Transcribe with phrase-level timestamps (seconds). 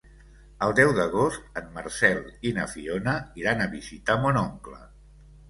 [0.67, 4.83] El deu d'agost en Marcel i na Fiona iran a visitar mon oncle.